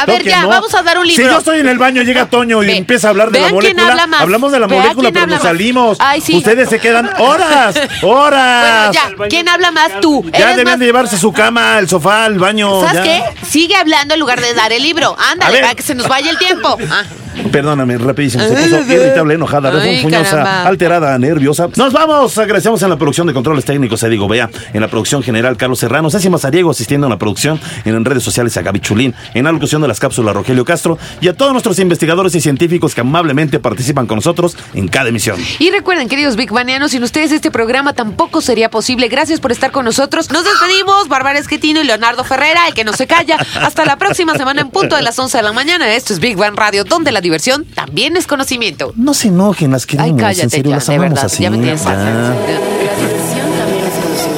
[0.00, 0.48] A ver, ya, no.
[0.48, 1.24] vamos a dar un libro.
[1.24, 3.54] Si yo estoy en el baño, llega Toño y empieza a hablar de la quién
[3.56, 3.88] molécula.
[3.90, 4.20] habla más.
[4.22, 5.98] Hablamos de la Vean molécula, pero nos salimos.
[6.00, 6.34] Ay, sí.
[6.36, 8.96] Ustedes se quedan horas, horas.
[8.96, 10.24] Bueno, ya, ¿quién habla más tú?
[10.32, 12.80] Ya debían más- de llevarse su cama, el sofá, el baño.
[12.80, 13.02] ¿Sabes ya.
[13.02, 13.22] qué?
[13.46, 15.16] Sigue hablando en lugar de dar el libro.
[15.18, 16.78] Ándale, para que se nos vaya el tiempo.
[16.90, 17.04] Ah.
[17.52, 18.44] Perdóname, rapidísimo.
[18.44, 21.68] Se puso irritable, enojada, refunfuñosa, alterada, nerviosa.
[21.76, 22.36] Nos vamos.
[22.38, 25.78] Agradecemos en la producción de controles técnicos a Diego Bea, en la producción general Carlos
[25.78, 29.52] Serrano, Ceci Mazariego asistiendo en la producción, en redes sociales a Gaby Chulín, en la
[29.52, 33.58] locución de las cápsulas Rogelio Castro y a todos nuestros investigadores y científicos que amablemente
[33.58, 35.36] participan con nosotros en cada emisión.
[35.58, 39.08] Y recuerden, queridos Big Banianos, sin ustedes este programa tampoco sería posible.
[39.08, 40.30] Gracias por estar con nosotros.
[40.30, 43.36] Nos despedimos, Bárbara Esquetino y Leonardo Ferrera, el que no se calla.
[43.60, 45.94] Hasta la próxima semana en punto de las 11 de la mañana.
[45.94, 47.41] Esto es Big Bang Radio, donde la diversión
[47.74, 48.92] también es conocimiento.
[48.96, 50.04] No se enojen, las queremos.
[50.06, 51.26] Ay, en cállate serio, ya, las de amamos verdad.
[51.26, 51.42] así.
[51.42, 52.34] Ya me tienes ya.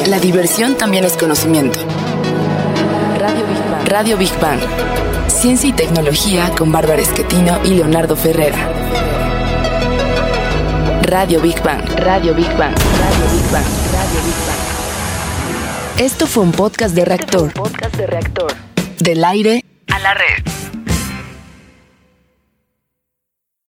[0.08, 1.78] La diversión también es conocimiento.
[3.18, 3.88] Radio Big Bang.
[3.88, 4.60] Radio Big Bang.
[5.28, 8.70] Ciencia y tecnología con Bárbara Esquetino y Leonardo Ferrera.
[11.02, 11.82] Radio Big Bang.
[11.98, 12.74] Radio Big Bang.
[12.74, 13.64] Radio Big Bang.
[13.92, 16.00] Radio Big Bang.
[16.00, 17.52] Esto fue un podcast de reactor.
[17.52, 18.52] Podcast de reactor.
[18.98, 20.73] Del aire a la red.